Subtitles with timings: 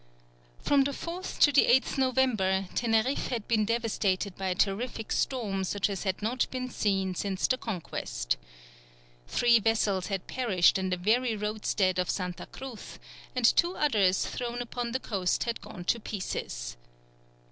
[0.63, 5.63] From the 4th to the 8th November, Teneriffe had been devastated by a terrific storm
[5.63, 8.35] such as had not been seen since the Conquest.
[9.27, 12.97] Three vessels had perished in the very roadstead of Santa Cruz,
[13.35, 16.77] and two others thrown upon the coast had gone to pieces.